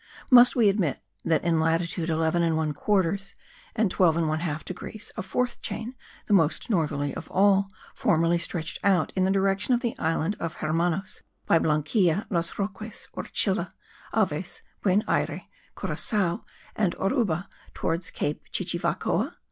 [0.31, 3.33] Must we admit that in latitude 11 1/4
[3.75, 5.93] and 12 1/2 degrees a fourth chain,
[6.25, 10.55] the most northerly of all, formerly stretched out in the direction of the island of
[10.55, 13.73] Hermanos, by Blanquilla, Los Roques, Orchila,
[14.15, 15.43] Aves, Buen Ayre,
[15.79, 16.45] Curacao
[16.75, 19.35] and Oruba, towards Cape Chichivacoa?